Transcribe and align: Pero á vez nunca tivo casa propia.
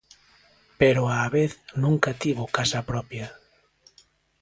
Pero 0.79 1.01
á 1.21 1.21
vez 1.35 1.51
nunca 1.83 2.11
tivo 2.23 2.43
casa 2.57 2.79
propia. 2.89 3.27